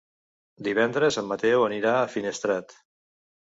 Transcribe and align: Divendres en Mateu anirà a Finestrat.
Divendres 0.67 1.21
en 1.23 1.29
Mateu 1.33 1.67
anirà 1.67 1.95
a 2.01 2.11
Finestrat. 2.17 2.79